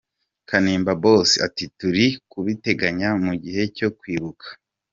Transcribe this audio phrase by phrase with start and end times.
[0.49, 4.47] Kanimba Boss ati “Turi kubiteganya mu gihe cyo kwibuka.